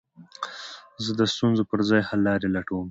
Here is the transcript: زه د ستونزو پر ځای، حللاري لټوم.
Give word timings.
زه 1.03 1.11
د 1.19 1.21
ستونزو 1.33 1.63
پر 1.69 1.79
ځای، 1.89 2.01
حللاري 2.09 2.47
لټوم. 2.55 2.79